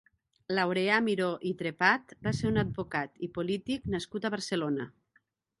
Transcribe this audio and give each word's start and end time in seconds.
Laureà 0.59 0.95
Miró 1.07 1.27
i 1.49 1.51
Trepat 1.59 2.15
va 2.29 2.33
ser 2.39 2.49
un 2.53 2.57
advocat 2.63 3.23
i 3.29 3.33
polític 3.39 3.89
nascut 3.97 4.27
a 4.31 4.37
Barcelona. 4.39 4.93